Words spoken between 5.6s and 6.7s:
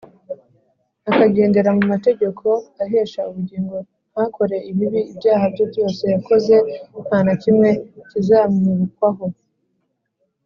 byose yakoze